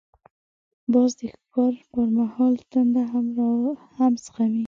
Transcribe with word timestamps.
باز 0.93 1.11
د 1.19 1.21
ښکار 1.35 1.73
پر 1.91 2.05
مهال 2.17 2.53
تنده 2.71 3.03
هم 3.13 3.25
زغمي 4.25 4.59